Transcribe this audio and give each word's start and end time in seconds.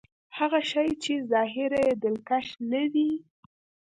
هغه 0.37 0.59
شی 0.71 0.87
چې 1.03 1.13
ظاهر 1.31 1.71
يې 1.83 1.91
دلکش 2.03 2.47
نه 2.69 2.81
وي. 2.93 3.11